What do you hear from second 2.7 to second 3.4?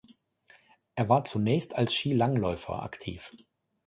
aktiv.